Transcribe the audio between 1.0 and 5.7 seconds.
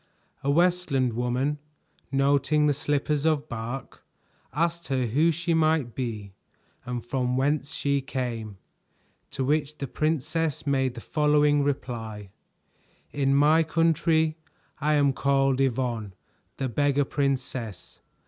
woman, noting the slippers of bark, asked her who she